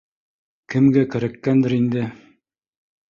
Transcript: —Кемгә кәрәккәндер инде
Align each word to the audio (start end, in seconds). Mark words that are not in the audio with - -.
—Кемгә 0.75 1.03
кәрәккәндер 1.15 1.77
инде 1.81 2.09